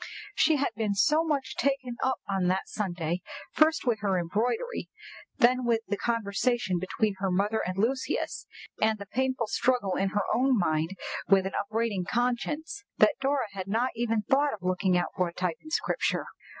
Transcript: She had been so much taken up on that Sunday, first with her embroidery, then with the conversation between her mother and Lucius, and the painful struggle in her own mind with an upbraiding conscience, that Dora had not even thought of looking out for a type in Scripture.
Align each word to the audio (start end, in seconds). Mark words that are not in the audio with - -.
She 0.33 0.55
had 0.55 0.71
been 0.75 0.95
so 0.95 1.23
much 1.23 1.53
taken 1.55 1.95
up 2.01 2.21
on 2.27 2.47
that 2.47 2.67
Sunday, 2.67 3.21
first 3.51 3.85
with 3.85 3.99
her 3.99 4.17
embroidery, 4.17 4.89
then 5.37 5.63
with 5.63 5.81
the 5.87 5.95
conversation 5.95 6.79
between 6.79 7.13
her 7.19 7.29
mother 7.29 7.61
and 7.63 7.77
Lucius, 7.77 8.47
and 8.81 8.97
the 8.97 9.05
painful 9.05 9.45
struggle 9.45 9.93
in 9.95 10.09
her 10.09 10.23
own 10.33 10.57
mind 10.57 10.95
with 11.27 11.45
an 11.45 11.53
upbraiding 11.53 12.05
conscience, 12.09 12.83
that 12.97 13.19
Dora 13.21 13.45
had 13.51 13.67
not 13.67 13.91
even 13.95 14.23
thought 14.23 14.55
of 14.55 14.63
looking 14.63 14.97
out 14.97 15.13
for 15.15 15.27
a 15.27 15.33
type 15.35 15.57
in 15.61 15.69
Scripture. 15.69 16.25